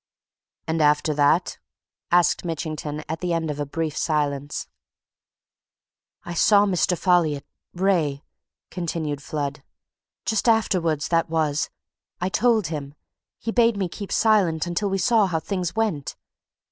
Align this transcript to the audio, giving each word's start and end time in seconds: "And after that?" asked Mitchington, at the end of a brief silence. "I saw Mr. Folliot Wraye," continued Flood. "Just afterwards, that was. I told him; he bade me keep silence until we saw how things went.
"And 0.67 0.81
after 0.81 1.13
that?" 1.13 1.59
asked 2.09 2.43
Mitchington, 2.43 3.03
at 3.07 3.19
the 3.19 3.33
end 3.33 3.51
of 3.51 3.59
a 3.59 3.67
brief 3.67 3.95
silence. 3.95 4.67
"I 6.23 6.33
saw 6.33 6.65
Mr. 6.65 6.97
Folliot 6.97 7.45
Wraye," 7.75 8.23
continued 8.71 9.21
Flood. 9.21 9.61
"Just 10.25 10.49
afterwards, 10.49 11.09
that 11.09 11.29
was. 11.29 11.69
I 12.19 12.29
told 12.29 12.65
him; 12.65 12.95
he 13.37 13.51
bade 13.51 13.77
me 13.77 13.87
keep 13.87 14.11
silence 14.11 14.65
until 14.65 14.89
we 14.89 14.97
saw 14.97 15.27
how 15.27 15.39
things 15.39 15.75
went. 15.75 16.15